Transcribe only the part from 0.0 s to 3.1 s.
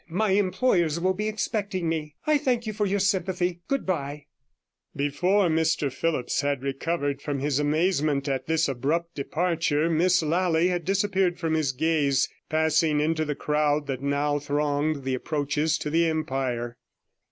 My employers will be expecting me. I thank you for your